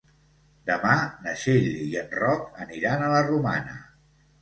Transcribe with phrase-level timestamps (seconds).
[0.69, 0.95] Demà
[1.27, 3.81] na Txell i en Roc aniran a la Romana.